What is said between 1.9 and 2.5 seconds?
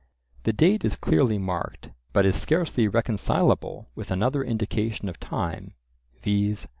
but is